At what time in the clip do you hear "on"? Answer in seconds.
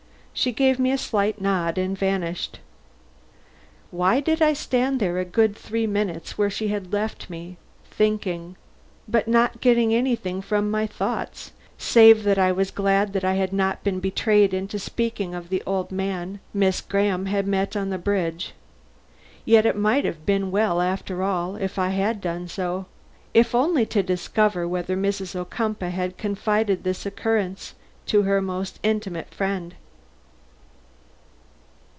17.75-17.89